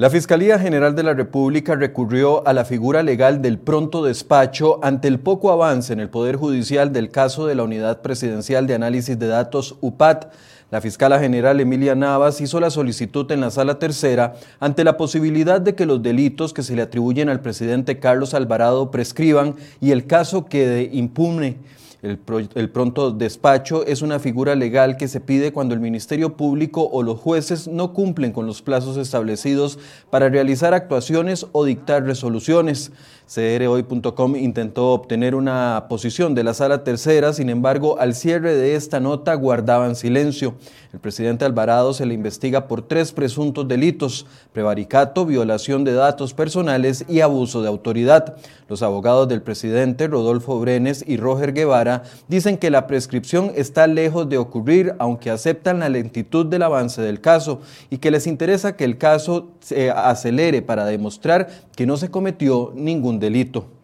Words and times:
La 0.00 0.08
Fiscalía 0.08 0.58
General 0.58 0.96
de 0.96 1.02
la 1.02 1.12
República 1.12 1.74
recurrió 1.74 2.48
a 2.48 2.54
la 2.54 2.64
figura 2.64 3.02
legal 3.02 3.42
del 3.42 3.58
pronto 3.58 4.02
despacho 4.02 4.82
ante 4.82 5.08
el 5.08 5.20
poco 5.20 5.52
avance 5.52 5.92
en 5.92 6.00
el 6.00 6.08
Poder 6.08 6.36
Judicial 6.36 6.90
del 6.94 7.10
caso 7.10 7.46
de 7.46 7.54
la 7.54 7.64
Unidad 7.64 8.00
Presidencial 8.00 8.66
de 8.66 8.72
Análisis 8.72 9.18
de 9.18 9.26
Datos 9.26 9.76
UPAT. 9.82 10.32
La 10.70 10.80
fiscala 10.80 11.20
general 11.20 11.60
Emilia 11.60 11.94
Navas 11.94 12.40
hizo 12.40 12.60
la 12.60 12.70
solicitud 12.70 13.30
en 13.30 13.42
la 13.42 13.50
sala 13.50 13.78
tercera 13.78 14.36
ante 14.58 14.84
la 14.84 14.96
posibilidad 14.96 15.60
de 15.60 15.74
que 15.74 15.84
los 15.84 16.02
delitos 16.02 16.54
que 16.54 16.62
se 16.62 16.74
le 16.74 16.80
atribuyen 16.80 17.28
al 17.28 17.42
presidente 17.42 17.98
Carlos 17.98 18.32
Alvarado 18.32 18.90
prescriban 18.90 19.56
y 19.82 19.90
el 19.90 20.06
caso 20.06 20.46
quede 20.46 20.88
impune. 20.94 21.58
El, 22.02 22.70
pronto 22.70 23.10
despacho 23.10 23.84
es 23.84 24.00
una 24.00 24.18
figura 24.18 24.54
legal 24.54 24.96
que 24.96 25.06
se 25.06 25.20
pide 25.20 25.52
cuando 25.52 25.74
el 25.74 25.80
Ministerio 25.80 26.34
Público 26.34 26.88
o 26.90 27.02
los 27.02 27.20
jueces 27.20 27.68
no 27.68 27.92
cumplen 27.92 28.32
con 28.32 28.46
los 28.46 28.62
plazos 28.62 28.96
establecidos 28.96 29.78
para 30.08 30.30
realizar 30.30 30.72
actuaciones 30.72 31.46
o 31.52 31.66
dictar 31.66 32.04
resoluciones. 32.04 32.90
CRHoy.com 33.32 34.34
intentó 34.34 34.88
obtener 34.88 35.36
una 35.36 35.86
posición 35.88 36.34
de 36.34 36.42
la 36.42 36.52
sala 36.52 36.82
tercera, 36.82 37.32
sin 37.32 37.48
embargo, 37.48 38.00
al 38.00 38.16
cierre 38.16 38.56
de 38.56 38.74
esta 38.74 38.98
nota 38.98 39.34
guardaban 39.34 39.94
silencio. 39.94 40.54
El 40.92 40.98
presidente 40.98 41.44
Alvarado 41.44 41.92
se 41.92 42.06
le 42.06 42.14
investiga 42.14 42.66
por 42.66 42.82
tres 42.82 43.12
presuntos 43.12 43.68
delitos, 43.68 44.26
prevaricato, 44.52 45.26
violación 45.26 45.84
de 45.84 45.92
datos 45.92 46.34
personales 46.34 47.04
y 47.08 47.20
abuso 47.20 47.62
de 47.62 47.68
autoridad. 47.68 48.34
Los 48.68 48.82
abogados 48.82 49.28
del 49.28 49.42
presidente, 49.42 50.08
Rodolfo 50.08 50.58
Brenes 50.58 51.04
y 51.06 51.16
Roger 51.16 51.52
Guevara, 51.52 51.89
dicen 52.28 52.58
que 52.58 52.70
la 52.70 52.86
prescripción 52.86 53.52
está 53.54 53.86
lejos 53.86 54.28
de 54.28 54.38
ocurrir, 54.38 54.94
aunque 54.98 55.30
aceptan 55.30 55.80
la 55.80 55.88
lentitud 55.88 56.46
del 56.46 56.62
avance 56.62 57.02
del 57.02 57.20
caso 57.20 57.60
y 57.90 57.98
que 57.98 58.10
les 58.10 58.26
interesa 58.26 58.76
que 58.76 58.84
el 58.84 58.98
caso 58.98 59.48
se 59.60 59.90
acelere 59.90 60.62
para 60.62 60.84
demostrar 60.84 61.48
que 61.76 61.86
no 61.86 61.96
se 61.96 62.10
cometió 62.10 62.72
ningún 62.74 63.18
delito. 63.18 63.79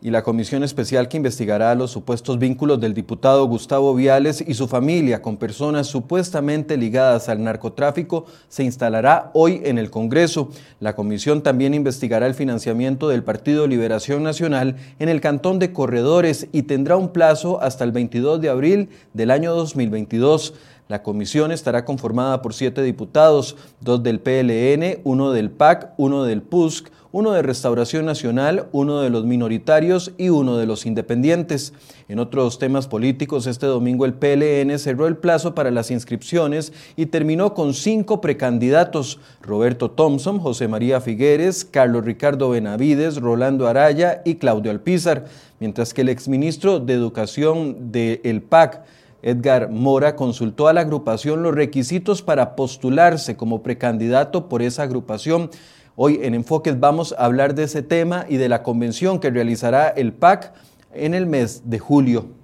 Y 0.00 0.10
la 0.10 0.22
comisión 0.22 0.62
especial 0.62 1.08
que 1.08 1.16
investigará 1.16 1.74
los 1.74 1.90
supuestos 1.90 2.38
vínculos 2.38 2.80
del 2.80 2.94
diputado 2.94 3.46
Gustavo 3.46 3.94
Viales 3.94 4.44
y 4.46 4.54
su 4.54 4.68
familia 4.68 5.22
con 5.22 5.36
personas 5.36 5.88
supuestamente 5.88 6.76
ligadas 6.76 7.28
al 7.28 7.42
narcotráfico 7.42 8.26
se 8.48 8.62
instalará 8.62 9.30
hoy 9.34 9.60
en 9.64 9.78
el 9.78 9.90
Congreso. 9.90 10.50
La 10.80 10.94
comisión 10.94 11.42
también 11.42 11.74
investigará 11.74 12.26
el 12.26 12.34
financiamiento 12.34 13.08
del 13.08 13.24
Partido 13.24 13.66
Liberación 13.66 14.22
Nacional 14.22 14.76
en 14.98 15.08
el 15.08 15.20
Cantón 15.20 15.58
de 15.58 15.72
Corredores 15.72 16.48
y 16.52 16.62
tendrá 16.62 16.96
un 16.96 17.08
plazo 17.08 17.60
hasta 17.60 17.84
el 17.84 17.92
22 17.92 18.40
de 18.40 18.48
abril 18.48 18.88
del 19.14 19.30
año 19.30 19.54
2022. 19.54 20.54
La 20.88 21.02
comisión 21.02 21.52
estará 21.52 21.84
conformada 21.84 22.40
por 22.40 22.54
siete 22.54 22.82
diputados, 22.82 23.56
dos 23.82 24.02
del 24.02 24.20
PLN, 24.20 25.02
uno 25.04 25.32
del 25.32 25.50
PAC, 25.50 25.92
uno 25.98 26.24
del 26.24 26.40
PUSC, 26.40 26.90
uno 27.12 27.32
de 27.32 27.42
Restauración 27.42 28.06
Nacional, 28.06 28.68
uno 28.72 29.00
de 29.00 29.10
los 29.10 29.26
minoritarios 29.26 30.12
y 30.16 30.30
uno 30.30 30.56
de 30.56 30.64
los 30.64 30.86
independientes. 30.86 31.74
En 32.08 32.18
otros 32.18 32.58
temas 32.58 32.88
políticos, 32.88 33.46
este 33.46 33.66
domingo 33.66 34.06
el 34.06 34.14
PLN 34.14 34.78
cerró 34.78 35.06
el 35.06 35.18
plazo 35.18 35.54
para 35.54 35.70
las 35.70 35.90
inscripciones 35.90 36.72
y 36.96 37.06
terminó 37.06 37.52
con 37.52 37.74
cinco 37.74 38.22
precandidatos, 38.22 39.20
Roberto 39.42 39.90
Thompson, 39.90 40.38
José 40.38 40.68
María 40.68 41.02
Figueres, 41.02 41.66
Carlos 41.66 42.06
Ricardo 42.06 42.48
Benavides, 42.48 43.16
Rolando 43.16 43.66
Araya 43.66 44.22
y 44.24 44.36
Claudio 44.36 44.70
Alpizar, 44.70 45.26
mientras 45.60 45.92
que 45.92 46.00
el 46.00 46.08
exministro 46.08 46.80
de 46.80 46.94
Educación 46.94 47.92
del 47.92 48.40
PAC, 48.40 48.84
Edgar 49.22 49.70
Mora 49.70 50.14
consultó 50.14 50.68
a 50.68 50.72
la 50.72 50.82
agrupación 50.82 51.42
los 51.42 51.54
requisitos 51.54 52.22
para 52.22 52.54
postularse 52.54 53.36
como 53.36 53.62
precandidato 53.62 54.48
por 54.48 54.62
esa 54.62 54.84
agrupación. 54.84 55.50
Hoy 55.96 56.20
en 56.22 56.34
Enfoques 56.34 56.78
vamos 56.78 57.14
a 57.18 57.24
hablar 57.24 57.54
de 57.54 57.64
ese 57.64 57.82
tema 57.82 58.24
y 58.28 58.36
de 58.36 58.48
la 58.48 58.62
convención 58.62 59.18
que 59.18 59.30
realizará 59.30 59.88
el 59.88 60.12
PAC 60.12 60.52
en 60.92 61.14
el 61.14 61.26
mes 61.26 61.62
de 61.64 61.78
julio. 61.78 62.38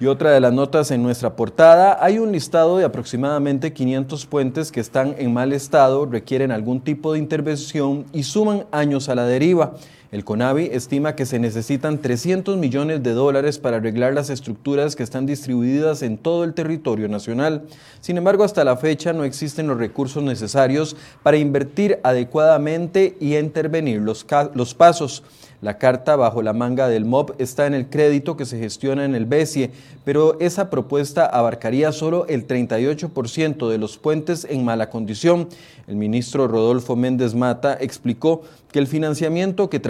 Y 0.00 0.06
otra 0.06 0.32
de 0.32 0.40
las 0.40 0.52
notas 0.52 0.90
en 0.90 1.02
nuestra 1.02 1.34
portada, 1.34 1.96
hay 2.04 2.18
un 2.18 2.30
listado 2.30 2.76
de 2.76 2.84
aproximadamente 2.84 3.72
500 3.72 4.26
puentes 4.26 4.70
que 4.70 4.80
están 4.80 5.14
en 5.18 5.32
mal 5.32 5.52
estado, 5.52 6.04
requieren 6.04 6.50
algún 6.50 6.80
tipo 6.80 7.12
de 7.12 7.20
intervención 7.20 8.04
y 8.12 8.24
suman 8.24 8.66
años 8.70 9.08
a 9.08 9.14
la 9.14 9.24
deriva. 9.24 9.74
El 10.14 10.24
CONAVI 10.24 10.70
estima 10.72 11.16
que 11.16 11.26
se 11.26 11.40
necesitan 11.40 11.98
300 11.98 12.56
millones 12.56 13.02
de 13.02 13.14
dólares 13.14 13.58
para 13.58 13.78
arreglar 13.78 14.14
las 14.14 14.30
estructuras 14.30 14.94
que 14.94 15.02
están 15.02 15.26
distribuidas 15.26 16.02
en 16.02 16.18
todo 16.18 16.44
el 16.44 16.54
territorio 16.54 17.08
nacional. 17.08 17.64
Sin 18.00 18.16
embargo, 18.16 18.44
hasta 18.44 18.62
la 18.62 18.76
fecha 18.76 19.12
no 19.12 19.24
existen 19.24 19.66
los 19.66 19.76
recursos 19.76 20.22
necesarios 20.22 20.96
para 21.24 21.36
invertir 21.36 21.98
adecuadamente 22.04 23.16
y 23.18 23.36
intervenir 23.36 24.02
los, 24.02 24.24
los 24.54 24.74
pasos. 24.74 25.24
La 25.64 25.78
carta 25.78 26.14
bajo 26.14 26.42
la 26.42 26.52
manga 26.52 26.88
del 26.88 27.06
MOB 27.06 27.36
está 27.38 27.66
en 27.66 27.72
el 27.72 27.88
crédito 27.88 28.36
que 28.36 28.44
se 28.44 28.58
gestiona 28.58 29.06
en 29.06 29.14
el 29.14 29.24
BESIE, 29.24 29.70
pero 30.04 30.38
esa 30.38 30.68
propuesta 30.68 31.24
abarcaría 31.24 31.90
solo 31.90 32.26
el 32.28 32.46
38% 32.46 33.70
de 33.70 33.78
los 33.78 33.96
puentes 33.96 34.46
en 34.48 34.62
mala 34.62 34.90
condición. 34.90 35.48
El 35.86 35.96
ministro 35.96 36.48
Rodolfo 36.48 36.96
Méndez 36.96 37.34
Mata 37.34 37.78
explicó 37.80 38.42
que 38.72 38.78
el 38.78 38.86
financiamiento 38.86 39.70
que 39.70 39.80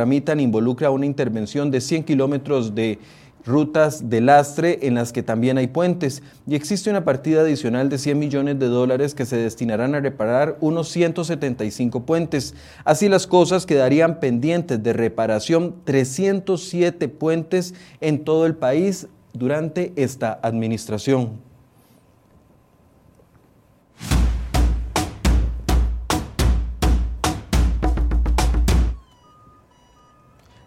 involucra 0.41 0.91
una 0.91 1.07
intervención 1.07 1.71
de 1.71 1.81
100 1.81 2.05
kilómetros 2.05 2.75
de 2.75 2.99
rutas 3.45 4.09
de 4.09 4.21
lastre 4.21 4.81
en 4.83 4.95
las 4.95 5.13
que 5.13 5.23
también 5.23 5.59
hay 5.59 5.67
puentes 5.67 6.23
y 6.47 6.55
existe 6.55 6.91
una 6.91 7.05
partida 7.05 7.43
adicional 7.43 7.89
de 7.89 7.99
100 7.99 8.19
millones 8.19 8.59
de 8.59 8.67
dólares 8.67 9.15
que 9.15 9.27
se 9.27 9.37
destinarán 9.37 9.95
a 9.95 10.01
reparar 10.01 10.57
unos 10.61 10.89
175 10.89 12.07
puentes. 12.07 12.55
Así 12.85 13.09
las 13.09 13.27
cosas 13.27 13.67
quedarían 13.67 14.19
pendientes 14.19 14.83
de 14.83 14.93
reparación 14.93 15.75
307 15.85 17.09
puentes 17.09 17.75
en 18.01 18.25
todo 18.25 18.47
el 18.47 18.55
país 18.55 19.09
durante 19.33 19.93
esta 19.97 20.39
administración. 20.43 21.44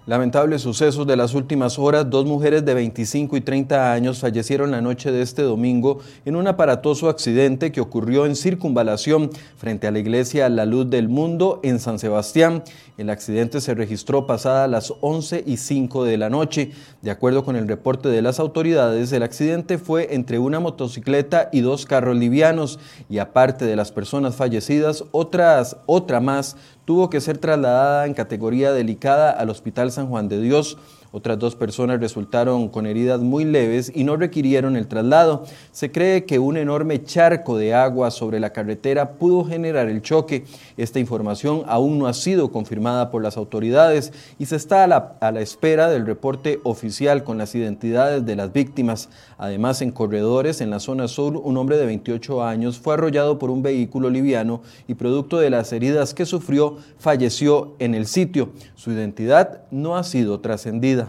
Lamentables 0.08 0.62
sucesos 0.62 1.06
de 1.06 1.18
las 1.18 1.34
últimas 1.34 1.78
horas, 1.78 2.10
dos 2.10 2.26
mujeres 2.26 2.64
de 2.64 2.74
25 2.74 3.36
y 3.36 3.42
30 3.42 3.92
años 3.92 4.20
fallecieron 4.20 4.72
la 4.72 4.80
noche 4.80 5.12
de 5.12 5.22
este 5.22 5.42
domingo 5.42 6.00
en 6.24 6.38
un 6.38 6.48
aparatoso 6.48 7.10
accidente 7.10 7.74
que 7.74 7.82
ocurrió 7.82 8.26
en 8.26 8.38
circunvalación 8.38 9.30
frente 9.58 9.86
a 9.86 9.92
la 9.92 10.00
iglesia 10.00 10.48
La 10.48 10.66
Luz 10.66 10.90
del 10.90 11.10
Mundo 11.10 11.60
en 11.62 11.80
San 11.80 12.00
Sebastián. 12.00 12.64
El 12.98 13.10
accidente 13.10 13.60
se 13.60 13.74
registró 13.74 14.26
pasada 14.26 14.70
las 14.70 14.94
11 15.02 15.44
y 15.46 15.58
5 15.58 16.06
de 16.06 16.18
la 16.18 16.30
noche. 16.30 16.72
De 17.02 17.12
acuerdo 17.12 17.44
con 17.44 17.58
el 17.58 17.68
reporte 17.68 18.08
de 18.08 18.22
las 18.22 18.40
autoridades, 18.40 19.12
el 19.12 19.24
accidente 19.24 19.78
fue 19.78 20.16
entre 20.16 20.40
una 20.40 20.62
motocicleta 20.62 21.50
y 21.52 21.60
dos 21.60 21.86
carros 21.86 22.16
livianos 22.16 22.80
y 23.10 23.18
aparte 23.18 23.66
de 23.66 23.76
las 23.76 23.92
personas 23.92 24.38
fallecidas, 24.38 25.04
otras, 25.12 25.76
otra 25.86 26.22
más 26.22 26.56
tuvo 26.88 27.10
que 27.10 27.20
ser 27.20 27.38
trasladada 27.38 28.06
en 28.06 28.14
categoría 28.14 28.72
delicada 28.72 29.30
al 29.30 29.50
Hospital 29.50 29.92
San 29.92 30.08
Juan 30.08 30.30
de 30.30 30.40
Dios. 30.40 30.78
Otras 31.12 31.40
dos 31.40 31.56
personas 31.56 32.00
resultaron 32.00 32.70
con 32.70 32.86
heridas 32.86 33.22
muy 33.22 33.46
leves 33.46 33.92
y 33.94 34.04
no 34.04 34.18
requirieron 34.18 34.76
el 34.76 34.88
traslado. 34.88 35.44
Se 35.72 35.92
cree 35.92 36.26
que 36.26 36.40
un 36.40 36.58
enorme 36.58 37.04
charco 37.04 37.58
de 37.58 37.74
agua 37.74 38.12
sobre 38.12 38.40
la 38.40 38.52
carretera 38.52 39.14
pudo 39.14 39.46
generar 39.46 39.90
el 39.90 40.02
choque. 40.02 40.46
Esta 40.76 41.00
información 41.00 41.64
aún 41.68 41.98
no 42.00 42.08
ha 42.08 42.14
sido 42.14 42.52
confirmada 42.52 43.10
por 43.10 43.24
las 43.24 43.38
autoridades 43.38 44.12
y 44.38 44.46
se 44.46 44.56
está 44.56 44.84
a 44.84 44.88
la, 44.88 45.18
a 45.22 45.32
la 45.32 45.42
espera 45.42 45.90
del 45.90 46.06
reporte 46.06 46.60
oficial 46.64 47.24
con 47.24 47.38
las 47.38 47.56
identidades 47.56 48.26
de 48.26 48.36
las 48.36 48.52
víctimas. 48.52 49.10
Además, 49.38 49.82
en 49.82 49.92
corredores 49.92 50.62
en 50.62 50.70
la 50.70 50.80
zona 50.80 51.08
sur, 51.08 51.38
un 51.38 51.58
hombre 51.58 51.78
de 51.78 51.86
28 51.86 52.44
años 52.44 52.80
fue 52.80 52.96
arrollado 52.96 53.40
por 53.40 53.50
un 53.50 53.62
vehículo 53.62 54.10
liviano 54.10 54.62
y 54.88 54.96
producto 54.96 55.38
de 55.40 55.50
las 55.50 55.72
heridas 55.74 56.14
que 56.14 56.26
sufrió, 56.26 56.78
falleció 56.98 57.76
en 57.80 57.96
el 57.96 58.08
sitio. 58.08 58.50
Su 58.76 58.92
identidad 58.92 59.62
no 59.72 59.96
ha 59.98 60.04
sido 60.04 60.40
trascendida. 60.40 61.07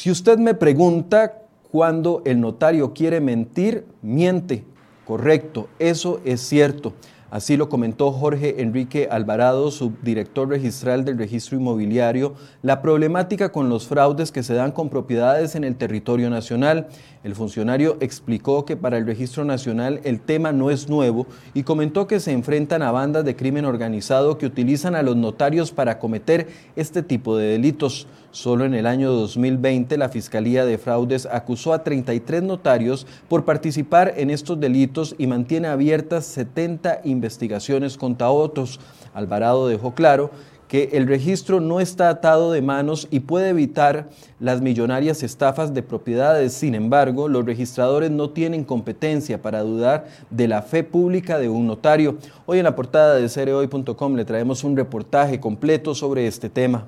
Si 0.00 0.10
usted 0.10 0.38
me 0.38 0.54
pregunta 0.54 1.42
cuándo 1.70 2.22
el 2.24 2.40
notario 2.40 2.94
quiere 2.94 3.20
mentir, 3.20 3.84
miente. 4.00 4.64
Correcto, 5.06 5.68
eso 5.78 6.22
es 6.24 6.40
cierto. 6.40 6.94
Así 7.30 7.56
lo 7.56 7.68
comentó 7.68 8.10
Jorge 8.10 8.60
Enrique 8.60 9.06
Alvarado, 9.08 9.70
subdirector 9.70 10.48
registral 10.48 11.04
del 11.04 11.16
registro 11.16 11.56
inmobiliario, 11.56 12.34
la 12.60 12.82
problemática 12.82 13.52
con 13.52 13.68
los 13.68 13.86
fraudes 13.86 14.32
que 14.32 14.42
se 14.42 14.54
dan 14.54 14.72
con 14.72 14.88
propiedades 14.88 15.54
en 15.54 15.62
el 15.62 15.76
territorio 15.76 16.28
nacional. 16.28 16.88
El 17.22 17.36
funcionario 17.36 17.98
explicó 18.00 18.64
que 18.64 18.76
para 18.76 18.98
el 18.98 19.06
registro 19.06 19.44
nacional 19.44 20.00
el 20.02 20.20
tema 20.20 20.50
no 20.50 20.72
es 20.72 20.88
nuevo 20.88 21.28
y 21.54 21.62
comentó 21.62 22.08
que 22.08 22.18
se 22.18 22.32
enfrentan 22.32 22.82
a 22.82 22.90
bandas 22.90 23.24
de 23.24 23.36
crimen 23.36 23.64
organizado 23.64 24.36
que 24.36 24.46
utilizan 24.46 24.96
a 24.96 25.02
los 25.02 25.14
notarios 25.14 25.70
para 25.70 26.00
cometer 26.00 26.48
este 26.74 27.04
tipo 27.04 27.36
de 27.36 27.46
delitos. 27.46 28.08
Solo 28.32 28.64
en 28.64 28.74
el 28.74 28.86
año 28.86 29.12
2020 29.12 29.98
la 29.98 30.08
Fiscalía 30.08 30.64
de 30.64 30.78
Fraudes 30.78 31.26
acusó 31.26 31.74
a 31.74 31.84
33 31.84 32.42
notarios 32.42 33.06
por 33.28 33.44
participar 33.44 34.14
en 34.16 34.30
estos 34.30 34.58
delitos 34.58 35.14
y 35.18 35.26
mantiene 35.26 35.68
abiertas 35.68 36.26
70 36.26 37.02
investigaciones 37.04 37.19
contra 37.98 38.30
otros. 38.30 38.80
Alvarado 39.14 39.68
dejó 39.68 39.94
claro 39.94 40.30
que 40.70 40.90
el 40.92 41.08
registro 41.08 41.58
no 41.58 41.80
está 41.80 42.08
atado 42.08 42.52
de 42.52 42.62
manos 42.62 43.08
y 43.10 43.20
puede 43.20 43.48
evitar 43.48 44.08
las 44.38 44.60
millonarias 44.60 45.24
estafas 45.24 45.74
de 45.74 45.82
propiedades. 45.82 46.52
Sin 46.52 46.76
embargo, 46.76 47.26
los 47.26 47.44
registradores 47.44 48.12
no 48.12 48.30
tienen 48.30 48.62
competencia 48.62 49.42
para 49.42 49.62
dudar 49.62 50.06
de 50.30 50.46
la 50.46 50.62
fe 50.62 50.84
pública 50.84 51.40
de 51.40 51.48
un 51.48 51.66
notario. 51.66 52.18
Hoy 52.46 52.58
en 52.58 52.64
la 52.64 52.76
portada 52.76 53.16
de 53.16 53.28
cereoy.com 53.28 54.14
le 54.14 54.24
traemos 54.24 54.62
un 54.62 54.76
reportaje 54.76 55.40
completo 55.40 55.92
sobre 55.92 56.28
este 56.28 56.48
tema. 56.48 56.86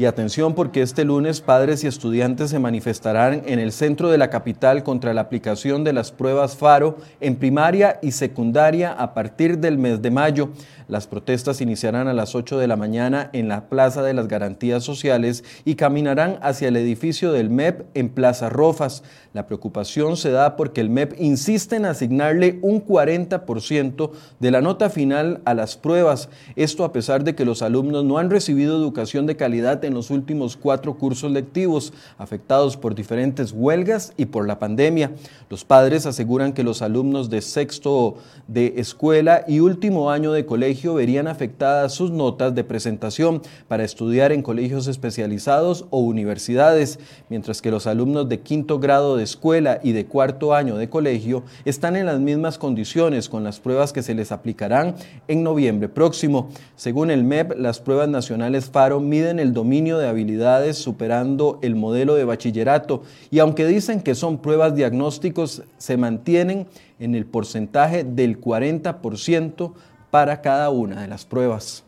Y 0.00 0.06
atención 0.06 0.54
porque 0.54 0.80
este 0.80 1.04
lunes 1.04 1.42
padres 1.42 1.84
y 1.84 1.86
estudiantes 1.86 2.48
se 2.48 2.58
manifestarán 2.58 3.42
en 3.44 3.58
el 3.58 3.70
centro 3.70 4.08
de 4.08 4.16
la 4.16 4.30
capital 4.30 4.82
contra 4.82 5.12
la 5.12 5.20
aplicación 5.20 5.84
de 5.84 5.92
las 5.92 6.10
pruebas 6.10 6.56
FARO 6.56 6.96
en 7.20 7.36
primaria 7.36 7.98
y 8.00 8.12
secundaria 8.12 8.94
a 8.94 9.12
partir 9.12 9.58
del 9.58 9.76
mes 9.76 10.00
de 10.00 10.10
mayo. 10.10 10.52
Las 10.88 11.06
protestas 11.06 11.60
iniciarán 11.60 12.08
a 12.08 12.14
las 12.14 12.34
8 12.34 12.58
de 12.58 12.66
la 12.66 12.76
mañana 12.76 13.30
en 13.32 13.46
la 13.46 13.68
Plaza 13.68 14.02
de 14.02 14.14
las 14.14 14.26
Garantías 14.26 14.82
Sociales 14.82 15.44
y 15.66 15.76
caminarán 15.76 16.38
hacia 16.42 16.68
el 16.68 16.76
edificio 16.76 17.30
del 17.30 17.50
MEP 17.50 17.82
en 17.94 18.08
Plaza 18.08 18.48
Rofas. 18.48 19.04
La 19.32 19.46
preocupación 19.46 20.16
se 20.16 20.32
da 20.32 20.56
porque 20.56 20.80
el 20.80 20.90
MEP 20.90 21.14
insiste 21.20 21.76
en 21.76 21.84
asignarle 21.84 22.58
un 22.62 22.84
40% 22.84 24.10
de 24.40 24.50
la 24.50 24.62
nota 24.62 24.90
final 24.90 25.42
a 25.44 25.54
las 25.54 25.76
pruebas. 25.76 26.28
Esto 26.56 26.84
a 26.84 26.92
pesar 26.92 27.22
de 27.22 27.36
que 27.36 27.44
los 27.44 27.62
alumnos 27.62 28.04
no 28.04 28.18
han 28.18 28.30
recibido 28.30 28.76
educación 28.76 29.26
de 29.26 29.36
calidad 29.36 29.84
en 29.84 29.89
los 29.94 30.10
últimos 30.10 30.56
cuatro 30.56 30.98
cursos 30.98 31.30
lectivos, 31.30 31.92
afectados 32.18 32.76
por 32.76 32.94
diferentes 32.94 33.52
huelgas 33.52 34.12
y 34.16 34.26
por 34.26 34.46
la 34.46 34.58
pandemia. 34.58 35.12
Los 35.48 35.64
padres 35.64 36.06
aseguran 36.06 36.52
que 36.52 36.64
los 36.64 36.82
alumnos 36.82 37.30
de 37.30 37.40
sexto 37.40 38.16
de 38.48 38.74
escuela 38.76 39.44
y 39.46 39.60
último 39.60 40.10
año 40.10 40.32
de 40.32 40.46
colegio 40.46 40.94
verían 40.94 41.28
afectadas 41.28 41.94
sus 41.94 42.10
notas 42.10 42.54
de 42.54 42.64
presentación 42.64 43.42
para 43.68 43.84
estudiar 43.84 44.32
en 44.32 44.42
colegios 44.42 44.86
especializados 44.86 45.86
o 45.90 46.00
universidades, 46.00 46.98
mientras 47.28 47.62
que 47.62 47.70
los 47.70 47.86
alumnos 47.86 48.28
de 48.28 48.40
quinto 48.40 48.78
grado 48.78 49.16
de 49.16 49.24
escuela 49.24 49.80
y 49.82 49.92
de 49.92 50.06
cuarto 50.06 50.54
año 50.54 50.76
de 50.76 50.88
colegio 50.88 51.42
están 51.64 51.96
en 51.96 52.06
las 52.06 52.20
mismas 52.20 52.58
condiciones 52.58 53.28
con 53.28 53.44
las 53.44 53.60
pruebas 53.60 53.92
que 53.92 54.02
se 54.02 54.14
les 54.14 54.32
aplicarán 54.32 54.94
en 55.28 55.42
noviembre 55.42 55.88
próximo. 55.88 56.48
Según 56.76 57.10
el 57.10 57.24
MEP, 57.24 57.58
las 57.58 57.80
pruebas 57.80 58.08
nacionales 58.08 58.70
FARO 58.70 59.00
miden 59.00 59.38
el 59.38 59.52
dominio 59.52 59.69
de 59.70 60.08
habilidades 60.08 60.76
superando 60.78 61.58
el 61.62 61.76
modelo 61.76 62.14
de 62.14 62.24
bachillerato 62.24 63.02
y 63.30 63.38
aunque 63.38 63.66
dicen 63.66 64.00
que 64.00 64.14
son 64.14 64.38
pruebas 64.38 64.74
diagnósticos, 64.74 65.62
se 65.78 65.96
mantienen 65.96 66.66
en 66.98 67.14
el 67.14 67.24
porcentaje 67.24 68.04
del 68.04 68.40
40% 68.40 69.72
para 70.10 70.40
cada 70.40 70.70
una 70.70 71.00
de 71.02 71.08
las 71.08 71.24
pruebas. 71.24 71.84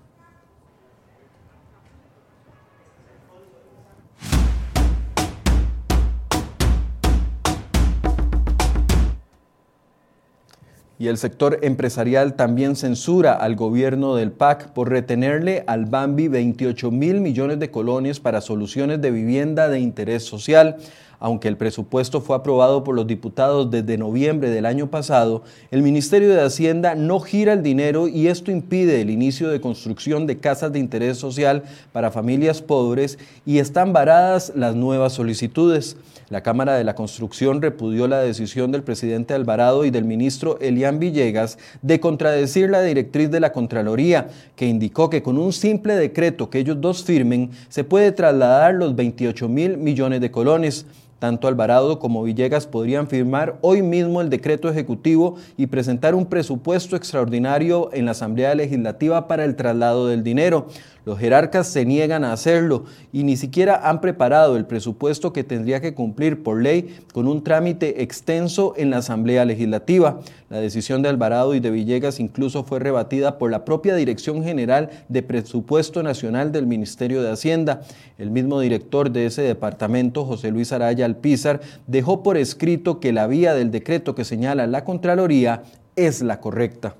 Y 11.03 11.09
el 11.09 11.19
sector 11.19 11.59
empresarial 11.63 12.35
también 12.35 12.77
censura 12.77 13.33
al 13.33 13.57
gobierno 13.57 14.15
del 14.15 14.31
PAC 14.31 14.73
por 14.73 14.89
retenerle 14.89 15.65
al 15.67 15.87
Bambi 15.87 16.29
28 16.29 16.93
mil 16.93 17.21
millones 17.21 17.59
de 17.59 17.73
colones 17.73 18.21
para 18.21 18.41
soluciones 18.41 19.01
de 19.01 19.11
vivienda 19.11 19.69
de 19.69 19.81
interés 19.81 20.23
social. 20.23 20.77
Aunque 21.25 21.47
el 21.47 21.57
presupuesto 21.57 22.21
fue 22.21 22.35
aprobado 22.35 22.83
por 22.83 22.97
los 22.97 23.07
diputados 23.07 23.71
desde 23.71 23.97
noviembre 23.97 24.51
del 24.51 24.67
año 24.67 24.91
pasado, 24.91 25.45
el 25.71 25.81
Ministerio 25.81 26.31
de 26.31 26.43
Hacienda 26.43 26.97
no 26.97 27.21
gira 27.21 27.53
el 27.53 27.63
dinero 27.63 28.09
y 28.09 28.27
esto 28.27 28.51
impide 28.51 29.01
el 29.01 29.09
inicio 29.09 29.49
de 29.49 29.61
construcción 29.61 30.27
de 30.27 30.39
casas 30.39 30.73
de 30.73 30.81
interés 30.81 31.19
social 31.19 31.63
para 31.93 32.11
familias 32.11 32.61
pobres 32.61 33.21
y 33.47 33.59
están 33.59 33.93
varadas 33.93 34.53
las 34.57 34.75
nuevas 34.75 35.13
solicitudes. 35.13 35.97
La 36.29 36.43
Cámara 36.43 36.75
de 36.75 36.83
la 36.83 36.97
Construcción 36.97 37.63
repudió 37.63 38.09
la 38.09 38.19
decisión 38.19 38.73
del 38.73 38.83
presidente 38.83 39.35
Alvarado 39.35 39.85
y 39.85 39.91
del 39.91 40.05
ministro 40.05 40.59
Elian 40.61 40.99
Villegas 40.99 41.57
de 41.83 42.01
contradecir 42.01 42.69
la 42.69 42.83
directriz 42.83 43.31
de 43.31 43.39
la 43.39 43.53
Contraloría, 43.53 44.29
que 44.57 44.67
indicó 44.67 45.09
que 45.09 45.23
con 45.23 45.39
un 45.39 45.53
simple 45.53 45.95
decreto 45.95 46.51
que 46.51 46.59
ellos 46.59 46.81
dos 46.81 47.05
firmen 47.05 47.51
se 47.69 47.85
puede 47.85 48.11
trasladar 48.11 48.75
los 48.75 48.97
28 48.97 49.49
mil 49.49 49.77
millones 49.77 50.21
de 50.21 50.33
colones. 50.33 50.87
Tanto 51.23 51.47
Alvarado 51.47 52.01
como 52.01 52.25
Villegas 52.25 52.67
podrían 52.67 53.07
firmar 53.07 53.57
hoy 53.61 53.81
mismo 53.81 54.21
el 54.21 54.29
decreto 54.29 54.69
ejecutivo 54.69 55.37
y 55.57 55.69
presentar 55.69 56.17
un 56.17 56.27
presupuesto 56.27 56.97
extraordinario 56.97 57.91
en 57.93 58.07
la 58.07 58.11
Asamblea 58.11 58.57
Legislativa 58.57 59.29
para 59.29 59.45
el 59.45 59.55
traslado 59.55 60.09
del 60.09 60.25
dinero. 60.25 60.67
Los 61.05 61.19
jerarcas 61.19 61.67
se 61.67 61.85
niegan 61.85 62.23
a 62.23 62.33
hacerlo 62.33 62.85
y 63.13 63.25
ni 63.25 63.37
siquiera 63.37 63.89
han 63.89 64.01
preparado 64.01 64.57
el 64.57 64.67
presupuesto 64.67 65.33
que 65.33 65.43
tendría 65.43 65.81
que 65.81 65.95
cumplir 65.95 66.45
por 66.45 66.63
ley 66.63 66.97
con 67.13 67.27
un 67.27 67.43
trámite 67.43 68.03
extenso 68.03 68.75
en 68.77 68.91
la 68.91 68.99
Asamblea 68.99 69.45
Legislativa. 69.45 70.21
La 70.49 70.61
decisión 70.61 71.03
de 71.03 71.09
Alvarado 71.09 71.57
y 71.57 71.61
de 71.61 71.73
Villegas 71.73 72.21
incluso 72.21 72.63
fue 72.63 72.79
rebatida 72.79 73.37
por 73.37 73.51
la 73.51 73.65
propia 73.65 73.97
Dirección 73.97 74.45
General 74.45 74.91
de 75.09 75.25
Presupuesto 75.25 76.05
Nacional 76.05 76.53
del 76.53 76.69
Ministerio 76.69 77.21
de 77.21 77.33
Hacienda. 77.33 77.83
El 78.17 78.31
mismo 78.31 78.61
director 78.61 79.11
de 79.11 79.27
ese 79.27 79.43
departamento, 79.43 80.25
José 80.25 80.53
Luis 80.53 80.71
Araya 80.71 81.05
Alpizar, 81.05 81.61
dejó 81.89 82.23
por 82.23 82.37
escrito 82.37 83.01
que 83.01 83.13
la 83.13 83.27
vía 83.27 83.55
del 83.55 83.73
decreto 83.73 84.15
que 84.15 84.25
señala 84.25 84.69
la 84.69 84.85
Contraloría 84.85 85.65
es 85.97 86.23
la 86.23 86.41
correcta. 86.41 86.95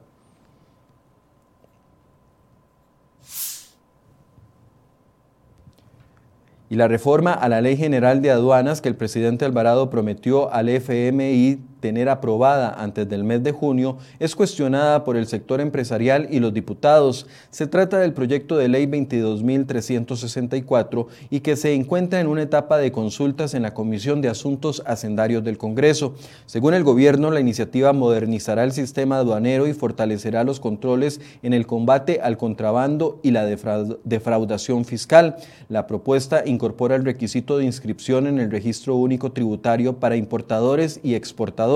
Y 6.73 6.77
la 6.77 6.89
reforma 6.89 7.35
a 7.35 7.51
la 7.51 7.61
Ley 7.61 7.77
General 7.77 8.23
de 8.23 8.31
Aduanas 8.31 8.81
que 8.81 8.89
el 8.89 8.97
presidente 8.97 9.45
Alvarado 9.45 9.91
prometió 9.91 10.51
al 10.51 10.71
FMI 10.71 11.59
tener 11.83 12.09
aprobada 12.09 12.75
antes 12.79 13.07
del 13.09 13.25
mes 13.25 13.43
de 13.43 13.51
junio 13.53 13.99
es 14.21 14.37
cuestionada 14.37 15.05
por 15.05 15.19
el 15.19 15.27
sector 15.27 15.61
empresarial 15.61 16.29
y 16.31 16.39
los 16.39 16.55
diputados. 16.55 17.27
Se 17.51 17.67
trata 17.67 17.99
del 17.99 18.15
proyecto 18.15 18.57
de 18.57 18.69
ley 18.69 18.87
22.364 18.87 21.09
y 21.29 21.41
que 21.41 21.57
se 21.57 21.75
encuentra 21.75 22.21
en 22.21 22.29
una 22.29 22.43
etapa 22.43 22.79
de 22.79 22.93
consultas 22.93 23.53
en 23.53 23.63
la 23.63 23.75
Comisión 23.75 24.23
de 24.23 24.29
Asuntos 24.29 24.85
Hacendarios 24.87 25.43
del 25.43 25.59
Congreso. 25.59 26.15
Según 26.47 26.75
el 26.75 26.85
gobierno, 26.85 27.33
la 27.33 27.41
iniciativa 27.41 27.93
modernizará 27.93 28.63
el 28.63 28.71
sistema 28.71 29.17
aduanero 29.17 29.67
y 29.67 29.75
fortalecerá 29.75 30.45
los 30.45 30.61
controles 30.61 31.21
en 31.43 31.53
el 31.53 31.67
combate 31.67 32.21
al 32.23 32.37
contrabando 32.37 33.19
y 33.25 33.33
la 33.33 33.45
defraudación 33.45 34.85
fiscal. 34.85 35.35
La 35.69 35.89
propuesta 35.89 36.45
incorpora 36.47 36.95
el 36.95 37.05
requisito 37.05 37.59
de 37.59 37.65
inscripción 37.65 38.29
en 38.29 38.39
el 38.39 38.53
registro 38.53 38.95
único 38.95 39.33
tributario 39.33 39.99
para 39.99 40.15
importadores 40.15 41.01
y 41.03 41.17
exportadores 41.17 41.72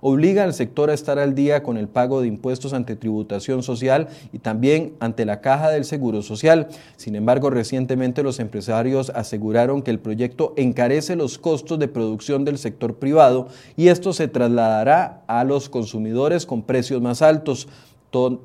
obliga 0.00 0.44
al 0.44 0.54
sector 0.54 0.90
a 0.90 0.94
estar 0.94 1.18
al 1.18 1.34
día 1.34 1.62
con 1.62 1.76
el 1.76 1.88
pago 1.88 2.20
de 2.20 2.28
impuestos 2.28 2.72
ante 2.72 2.96
tributación 2.96 3.62
social 3.62 4.08
y 4.32 4.38
también 4.38 4.94
ante 5.00 5.24
la 5.24 5.40
caja 5.40 5.70
del 5.70 5.84
Seguro 5.84 6.22
Social. 6.22 6.68
Sin 6.96 7.16
embargo, 7.16 7.50
recientemente 7.50 8.22
los 8.22 8.40
empresarios 8.40 9.10
aseguraron 9.14 9.82
que 9.82 9.90
el 9.90 9.98
proyecto 9.98 10.54
encarece 10.56 11.16
los 11.16 11.38
costos 11.38 11.78
de 11.78 11.88
producción 11.88 12.44
del 12.44 12.58
sector 12.58 12.96
privado 12.96 13.48
y 13.76 13.88
esto 13.88 14.12
se 14.12 14.28
trasladará 14.28 15.22
a 15.26 15.44
los 15.44 15.68
consumidores 15.68 16.46
con 16.46 16.62
precios 16.62 17.00
más 17.00 17.22
altos. 17.22 17.68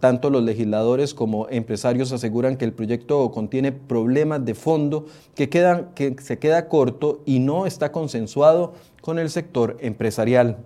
Tanto 0.01 0.29
los 0.29 0.43
legisladores 0.43 1.13
como 1.13 1.47
empresarios 1.49 2.11
aseguran 2.11 2.57
que 2.57 2.65
el 2.65 2.73
proyecto 2.73 3.31
contiene 3.31 3.71
problemas 3.71 4.43
de 4.43 4.55
fondo 4.55 5.05
que, 5.35 5.47
quedan, 5.47 5.93
que 5.95 6.17
se 6.21 6.37
queda 6.37 6.67
corto 6.67 7.21
y 7.25 7.39
no 7.39 7.65
está 7.65 7.93
consensuado 7.93 8.73
con 8.99 9.19
el 9.19 9.29
sector 9.29 9.77
empresarial. 9.79 10.57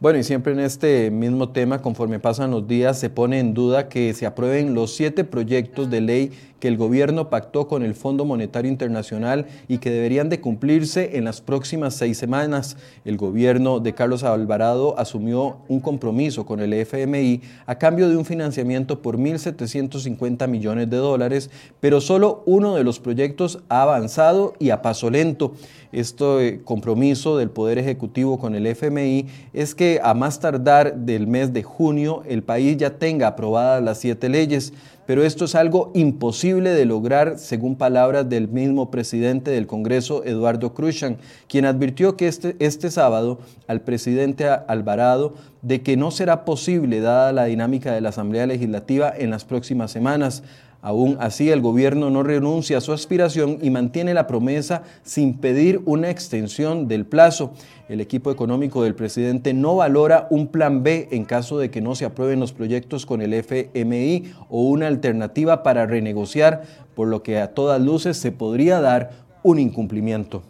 Bueno, 0.00 0.20
y 0.20 0.22
siempre 0.22 0.52
en 0.52 0.60
este 0.60 1.10
mismo 1.10 1.48
tema, 1.48 1.82
conforme 1.82 2.20
pasan 2.20 2.52
los 2.52 2.68
días, 2.68 3.00
se 3.00 3.10
pone 3.10 3.40
en 3.40 3.52
duda 3.52 3.88
que 3.88 4.14
se 4.14 4.26
aprueben 4.26 4.72
los 4.72 4.94
siete 4.94 5.24
proyectos 5.24 5.90
de 5.90 6.00
ley 6.00 6.30
que 6.60 6.68
el 6.68 6.76
gobierno 6.76 7.30
pactó 7.30 7.68
con 7.68 7.82
el 7.82 7.94
Fondo 7.94 8.24
Monetario 8.24 8.70
Internacional 8.70 9.46
y 9.68 9.78
que 9.78 9.90
deberían 9.90 10.28
de 10.28 10.40
cumplirse 10.40 11.16
en 11.16 11.24
las 11.24 11.40
próximas 11.40 11.94
seis 11.94 12.18
semanas. 12.18 12.76
El 13.04 13.16
gobierno 13.16 13.80
de 13.80 13.94
Carlos 13.94 14.24
Alvarado 14.24 14.98
asumió 14.98 15.58
un 15.68 15.80
compromiso 15.80 16.46
con 16.46 16.60
el 16.60 16.72
FMI 16.72 17.42
a 17.66 17.76
cambio 17.76 18.08
de 18.08 18.16
un 18.16 18.24
financiamiento 18.24 19.02
por 19.02 19.18
1.750 19.18 20.48
millones 20.48 20.90
de 20.90 20.96
dólares, 20.96 21.50
pero 21.80 22.00
solo 22.00 22.42
uno 22.46 22.74
de 22.74 22.84
los 22.84 23.00
proyectos 23.00 23.60
ha 23.68 23.82
avanzado 23.82 24.54
y 24.58 24.70
a 24.70 24.82
paso 24.82 25.10
lento. 25.10 25.52
Este 25.90 26.60
compromiso 26.64 27.38
del 27.38 27.48
Poder 27.48 27.78
Ejecutivo 27.78 28.38
con 28.38 28.54
el 28.54 28.66
FMI 28.66 29.26
es 29.54 29.74
que 29.74 30.00
a 30.02 30.12
más 30.12 30.38
tardar 30.38 30.94
del 30.94 31.26
mes 31.26 31.52
de 31.52 31.62
junio 31.62 32.22
el 32.28 32.42
país 32.42 32.76
ya 32.76 32.98
tenga 32.98 33.28
aprobadas 33.28 33.82
las 33.82 33.98
siete 33.98 34.28
leyes, 34.28 34.74
pero 35.08 35.24
esto 35.24 35.46
es 35.46 35.54
algo 35.54 35.90
imposible 35.94 36.68
de 36.68 36.84
lograr 36.84 37.38
según 37.38 37.76
palabras 37.76 38.28
del 38.28 38.46
mismo 38.46 38.90
presidente 38.90 39.50
del 39.50 39.66
Congreso, 39.66 40.22
Eduardo 40.22 40.74
Cruzan, 40.74 41.16
quien 41.48 41.64
advirtió 41.64 42.14
que 42.14 42.28
este, 42.28 42.56
este 42.58 42.90
sábado 42.90 43.38
al 43.68 43.80
presidente 43.80 44.46
Alvarado 44.46 45.32
de 45.62 45.80
que 45.80 45.96
no 45.96 46.10
será 46.10 46.44
posible 46.44 47.00
dada 47.00 47.32
la 47.32 47.46
dinámica 47.46 47.94
de 47.94 48.02
la 48.02 48.10
Asamblea 48.10 48.46
Legislativa 48.46 49.10
en 49.16 49.30
las 49.30 49.46
próximas 49.46 49.90
semanas. 49.90 50.42
Aún 50.80 51.16
así, 51.18 51.50
el 51.50 51.60
gobierno 51.60 52.08
no 52.08 52.22
renuncia 52.22 52.78
a 52.78 52.80
su 52.80 52.92
aspiración 52.92 53.58
y 53.60 53.70
mantiene 53.70 54.14
la 54.14 54.28
promesa 54.28 54.84
sin 55.02 55.38
pedir 55.38 55.80
una 55.86 56.08
extensión 56.08 56.86
del 56.86 57.04
plazo. 57.04 57.52
El 57.88 58.00
equipo 58.00 58.30
económico 58.30 58.84
del 58.84 58.94
presidente 58.94 59.54
no 59.54 59.74
valora 59.74 60.28
un 60.30 60.46
plan 60.46 60.84
B 60.84 61.08
en 61.10 61.24
caso 61.24 61.58
de 61.58 61.70
que 61.70 61.80
no 61.80 61.96
se 61.96 62.04
aprueben 62.04 62.38
los 62.38 62.52
proyectos 62.52 63.06
con 63.06 63.22
el 63.22 63.34
FMI 63.34 64.32
o 64.48 64.62
una 64.62 64.86
alternativa 64.86 65.64
para 65.64 65.86
renegociar, 65.86 66.62
por 66.94 67.08
lo 67.08 67.24
que 67.24 67.38
a 67.38 67.54
todas 67.54 67.80
luces 67.80 68.16
se 68.16 68.30
podría 68.30 68.80
dar 68.80 69.10
un 69.42 69.58
incumplimiento. 69.58 70.42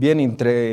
Bien, 0.00 0.16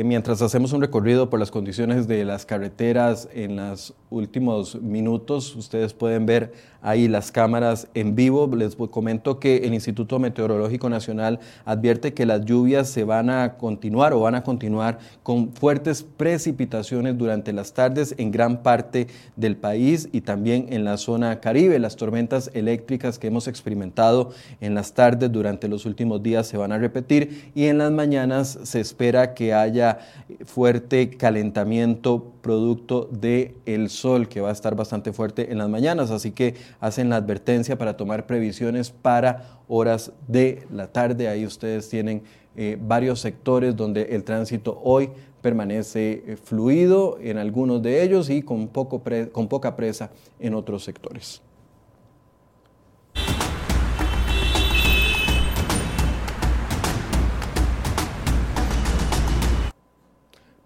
mientras 0.06 0.40
hacemos 0.40 0.72
un 0.72 0.80
recorrido 0.80 1.28
por 1.28 1.38
las 1.38 1.50
condiciones 1.50 2.08
de 2.08 2.24
las 2.24 2.46
carreteras 2.46 3.28
en 3.34 3.56
los 3.56 3.92
últimos 4.08 4.80
minutos, 4.80 5.54
ustedes 5.54 5.92
pueden 5.92 6.24
ver 6.24 6.54
ahí 6.80 7.08
las 7.08 7.30
cámaras 7.30 7.88
en 7.92 8.14
vivo. 8.14 8.48
Les 8.56 8.74
comento 8.76 9.38
que 9.38 9.58
el 9.58 9.74
Instituto 9.74 10.18
Meteorológico 10.18 10.88
Nacional 10.88 11.40
advierte 11.66 12.14
que 12.14 12.24
las 12.24 12.46
lluvias 12.46 12.88
se 12.88 13.04
van 13.04 13.28
a 13.28 13.58
continuar 13.58 14.14
o 14.14 14.20
van 14.20 14.34
a 14.34 14.42
continuar 14.42 14.98
con 15.22 15.52
fuertes 15.52 16.02
precipitaciones 16.04 17.18
durante 17.18 17.52
las 17.52 17.74
tardes 17.74 18.14
en 18.16 18.30
gran 18.30 18.62
parte 18.62 19.08
del 19.36 19.58
país 19.58 20.08
y 20.10 20.22
también 20.22 20.68
en 20.70 20.84
la 20.84 20.96
zona 20.96 21.40
caribe. 21.40 21.78
Las 21.78 21.96
tormentas 21.96 22.50
eléctricas 22.54 23.18
que 23.18 23.26
hemos 23.26 23.46
experimentado 23.46 24.30
en 24.62 24.74
las 24.74 24.94
tardes 24.94 25.30
durante 25.30 25.68
los 25.68 25.84
últimos 25.84 26.22
días 26.22 26.46
se 26.46 26.56
van 26.56 26.72
a 26.72 26.78
repetir 26.78 27.50
y 27.54 27.66
en 27.66 27.76
las 27.76 27.92
mañanas 27.92 28.58
se 28.62 28.80
espera 28.80 29.17
que 29.34 29.52
haya 29.52 29.98
fuerte 30.44 31.10
calentamiento 31.10 32.32
producto 32.40 33.08
del 33.12 33.54
el 33.66 33.90
sol 33.90 34.28
que 34.28 34.40
va 34.40 34.48
a 34.48 34.52
estar 34.52 34.74
bastante 34.74 35.12
fuerte 35.12 35.52
en 35.52 35.58
las 35.58 35.68
mañanas. 35.68 36.10
Así 36.10 36.30
que 36.30 36.54
hacen 36.80 37.10
la 37.10 37.16
advertencia 37.16 37.76
para 37.76 37.96
tomar 37.96 38.26
previsiones 38.26 38.90
para 38.90 39.60
horas 39.68 40.12
de 40.26 40.66
la 40.72 40.88
tarde. 40.90 41.28
Ahí 41.28 41.44
ustedes 41.44 41.88
tienen 41.88 42.22
eh, 42.56 42.76
varios 42.80 43.20
sectores 43.20 43.76
donde 43.76 44.02
el 44.02 44.24
tránsito 44.24 44.80
hoy 44.82 45.10
permanece 45.42 46.24
eh, 46.26 46.36
fluido 46.36 47.18
en 47.20 47.38
algunos 47.38 47.82
de 47.82 48.02
ellos 48.02 48.30
y 48.30 48.42
con, 48.42 48.68
poco 48.68 49.02
con 49.32 49.48
poca 49.48 49.76
presa 49.76 50.10
en 50.40 50.54
otros 50.54 50.84
sectores. 50.84 51.42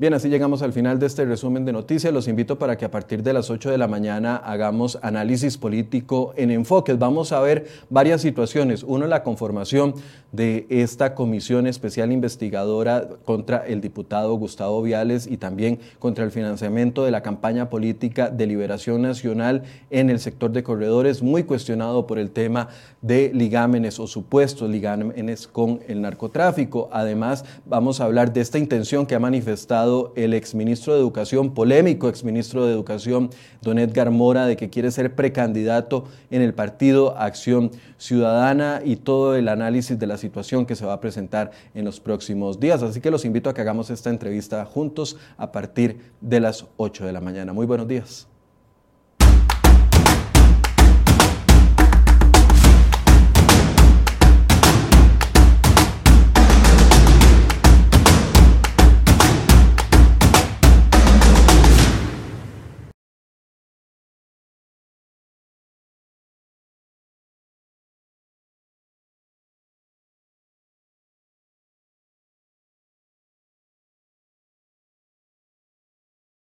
Bien, 0.02 0.14
así 0.14 0.28
llegamos 0.28 0.62
al 0.62 0.72
final 0.72 0.98
de 0.98 1.06
este 1.06 1.24
resumen 1.24 1.64
de 1.64 1.72
noticias. 1.72 2.12
Los 2.12 2.26
invito 2.26 2.58
para 2.58 2.76
que 2.76 2.84
a 2.84 2.90
partir 2.90 3.22
de 3.22 3.32
las 3.32 3.50
8 3.50 3.70
de 3.70 3.78
la 3.78 3.86
mañana 3.86 4.34
hagamos 4.34 4.98
análisis 5.00 5.56
político 5.56 6.34
en 6.36 6.50
enfoques. 6.50 6.98
Vamos 6.98 7.30
a 7.30 7.38
ver 7.38 7.68
varias 7.88 8.20
situaciones. 8.20 8.82
Uno, 8.82 9.06
la 9.06 9.22
conformación 9.22 9.94
de 10.32 10.66
esta 10.70 11.14
comisión 11.14 11.68
especial 11.68 12.10
investigadora 12.10 13.10
contra 13.24 13.58
el 13.58 13.80
diputado 13.80 14.34
Gustavo 14.34 14.82
Viales 14.82 15.28
y 15.28 15.36
también 15.36 15.78
contra 16.00 16.24
el 16.24 16.32
financiamiento 16.32 17.04
de 17.04 17.12
la 17.12 17.22
campaña 17.22 17.70
política 17.70 18.28
de 18.28 18.48
liberación 18.48 19.02
nacional 19.02 19.62
en 19.90 20.10
el 20.10 20.18
sector 20.18 20.50
de 20.50 20.64
corredores, 20.64 21.22
muy 21.22 21.44
cuestionado 21.44 22.08
por 22.08 22.18
el 22.18 22.32
tema 22.32 22.70
de 23.02 23.30
ligámenes 23.32 24.00
o 24.00 24.08
supuestos 24.08 24.68
ligámenes 24.68 25.46
con 25.46 25.78
el 25.86 26.00
narcotráfico. 26.00 26.88
Además, 26.90 27.44
vamos 27.66 28.00
a 28.00 28.04
hablar 28.04 28.32
de 28.32 28.40
esta 28.40 28.58
intención 28.58 29.06
que 29.06 29.14
ha 29.14 29.20
manifestado 29.20 29.91
el 30.16 30.34
exministro 30.34 30.94
de 30.94 31.00
Educación, 31.00 31.54
polémico 31.54 32.08
exministro 32.08 32.66
de 32.66 32.72
Educación, 32.72 33.30
don 33.60 33.78
Edgar 33.78 34.10
Mora, 34.10 34.46
de 34.46 34.56
que 34.56 34.70
quiere 34.70 34.90
ser 34.90 35.14
precandidato 35.14 36.04
en 36.30 36.42
el 36.42 36.54
partido 36.54 37.16
Acción 37.16 37.70
Ciudadana 37.98 38.80
y 38.84 38.96
todo 38.96 39.36
el 39.36 39.48
análisis 39.48 39.98
de 39.98 40.06
la 40.06 40.16
situación 40.16 40.66
que 40.66 40.76
se 40.76 40.86
va 40.86 40.94
a 40.94 41.00
presentar 41.00 41.50
en 41.74 41.84
los 41.84 42.00
próximos 42.00 42.58
días. 42.58 42.82
Así 42.82 43.00
que 43.00 43.10
los 43.10 43.24
invito 43.24 43.50
a 43.50 43.54
que 43.54 43.60
hagamos 43.60 43.90
esta 43.90 44.10
entrevista 44.10 44.64
juntos 44.64 45.16
a 45.36 45.52
partir 45.52 45.98
de 46.20 46.40
las 46.40 46.66
8 46.76 47.06
de 47.06 47.12
la 47.12 47.20
mañana. 47.20 47.52
Muy 47.52 47.66
buenos 47.66 47.88
días. 47.88 48.31